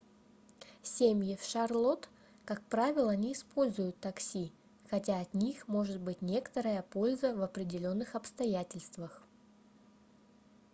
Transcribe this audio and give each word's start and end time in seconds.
семьи 0.81 1.35
в 1.35 1.43
шарлотт 1.43 2.09
как 2.43 2.63
правило 2.63 3.11
не 3.15 3.33
используют 3.33 3.95
такси 3.99 4.51
хотя 4.89 5.21
от 5.21 5.31
них 5.35 5.67
может 5.67 6.01
быть 6.01 6.23
некоторая 6.23 6.81
польза 6.81 7.35
в 7.35 7.43
определённых 7.43 8.15
обстоятельствах 8.15 9.21